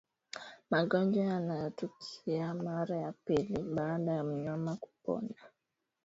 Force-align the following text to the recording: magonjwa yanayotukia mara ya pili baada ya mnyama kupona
magonjwa 0.69 1.23
yanayotukia 1.23 2.53
mara 2.53 2.97
ya 2.97 3.11
pili 3.11 3.63
baada 3.63 4.11
ya 4.11 4.23
mnyama 4.23 4.75
kupona 4.75 5.33